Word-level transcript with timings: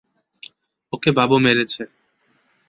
ওকে 0.93 1.09
বাবু 1.17 1.35
মেরেছে। 1.39 1.83